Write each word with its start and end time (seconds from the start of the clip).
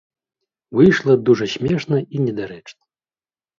Выйшла 0.77 1.17
дужа 1.29 1.47
смешна 1.53 2.01
і 2.17 2.25
недарэчна. 2.25 2.79